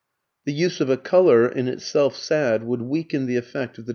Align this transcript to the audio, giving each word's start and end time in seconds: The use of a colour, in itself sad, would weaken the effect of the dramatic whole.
The 0.45 0.51
use 0.51 0.81
of 0.81 0.89
a 0.89 0.97
colour, 0.97 1.47
in 1.47 1.67
itself 1.67 2.15
sad, 2.15 2.63
would 2.63 2.81
weaken 2.81 3.27
the 3.27 3.35
effect 3.37 3.45
of 3.45 3.53
the 3.53 3.69
dramatic 3.69 3.85
whole. 3.85 3.89